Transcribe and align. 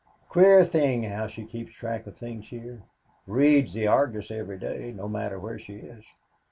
Queer 0.29 0.63
thing 0.63 1.03
how 1.03 1.27
she 1.27 1.45
keeps 1.45 1.71
track 1.75 2.07
of 2.07 2.17
things 2.17 2.49
here 2.49 2.81
reads 3.27 3.73
the 3.75 3.85
Argus 3.85 4.31
every 4.31 4.57
day, 4.57 4.91
no 4.91 5.07
matter 5.07 5.39
where 5.39 5.59
she 5.59 5.75
is. 5.75 6.03